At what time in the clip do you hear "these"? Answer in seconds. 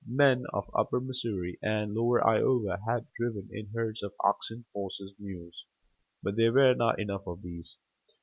7.43-7.77